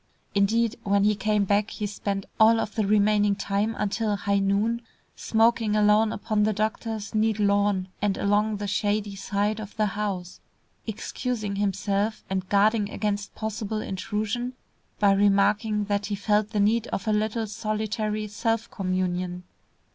Indeed, 0.33 0.79
when 0.81 1.03
he 1.03 1.13
came 1.13 1.43
back 1.45 1.69
he 1.69 1.85
spent 1.85 2.25
all 2.39 2.59
of 2.59 2.73
the 2.73 2.87
remaining 2.87 3.35
time 3.35 3.75
until 3.77 4.15
high 4.15 4.39
noon, 4.39 4.81
smoking 5.15 5.75
alone 5.75 6.11
upon 6.11 6.41
the 6.41 6.53
doctor's 6.53 7.13
neat 7.13 7.37
lawn 7.37 7.87
and 8.01 8.17
along 8.17 8.57
the 8.57 8.65
shady 8.65 9.15
side 9.15 9.59
of 9.59 9.77
the 9.77 9.85
house, 9.85 10.39
excusing 10.87 11.57
himself 11.57 12.23
and 12.31 12.49
guarding 12.49 12.89
against 12.89 13.35
possible 13.35 13.79
intrusion, 13.79 14.53
by 14.97 15.11
remarking 15.11 15.83
that 15.85 16.07
he 16.07 16.15
felt 16.15 16.49
the 16.49 16.59
need 16.59 16.87
of 16.87 17.07
a 17.07 17.13
little 17.13 17.45
solitary 17.45 18.27
self 18.27 18.71
communion. 18.71 19.43